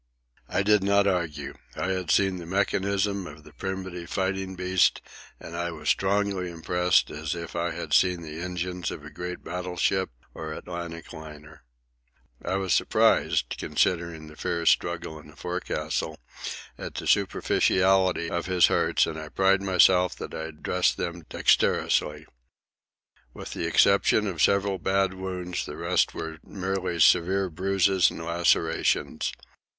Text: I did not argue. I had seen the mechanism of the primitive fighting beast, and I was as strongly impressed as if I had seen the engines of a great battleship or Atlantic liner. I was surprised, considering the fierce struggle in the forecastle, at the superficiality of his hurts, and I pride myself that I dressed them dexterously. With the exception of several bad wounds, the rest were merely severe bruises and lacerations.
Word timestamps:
I 0.49 0.63
did 0.63 0.83
not 0.83 1.05
argue. 1.05 1.53
I 1.75 1.89
had 1.89 2.09
seen 2.09 2.37
the 2.37 2.47
mechanism 2.47 3.27
of 3.27 3.43
the 3.43 3.53
primitive 3.53 4.09
fighting 4.09 4.55
beast, 4.55 4.99
and 5.39 5.55
I 5.55 5.69
was 5.69 5.83
as 5.89 5.89
strongly 5.89 6.49
impressed 6.49 7.11
as 7.11 7.35
if 7.35 7.55
I 7.55 7.69
had 7.69 7.93
seen 7.93 8.23
the 8.23 8.39
engines 8.41 8.89
of 8.89 9.05
a 9.05 9.11
great 9.11 9.43
battleship 9.43 10.09
or 10.33 10.53
Atlantic 10.53 11.13
liner. 11.13 11.61
I 12.43 12.55
was 12.55 12.73
surprised, 12.73 13.55
considering 13.59 14.25
the 14.25 14.35
fierce 14.35 14.71
struggle 14.71 15.19
in 15.19 15.27
the 15.27 15.35
forecastle, 15.35 16.17
at 16.79 16.95
the 16.95 17.05
superficiality 17.05 18.27
of 18.27 18.47
his 18.47 18.65
hurts, 18.65 19.05
and 19.05 19.19
I 19.19 19.29
pride 19.29 19.61
myself 19.61 20.15
that 20.15 20.33
I 20.33 20.49
dressed 20.49 20.97
them 20.97 21.25
dexterously. 21.29 22.25
With 23.35 23.51
the 23.53 23.67
exception 23.67 24.25
of 24.25 24.41
several 24.41 24.79
bad 24.79 25.13
wounds, 25.13 25.63
the 25.63 25.77
rest 25.77 26.15
were 26.15 26.39
merely 26.43 26.99
severe 26.99 27.51
bruises 27.51 28.09
and 28.09 28.25
lacerations. 28.25 29.31